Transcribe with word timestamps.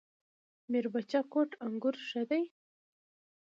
میربچه 0.71 1.19
کوټ 1.31 1.49
انګور 1.65 1.95
ښه 2.07 2.21
دي؟ 2.29 2.41